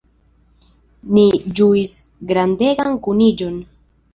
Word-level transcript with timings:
Ni 1.17 1.25
ĝuis 1.59 1.93
grandegan 2.33 2.99
kuniĝon. 3.09 3.63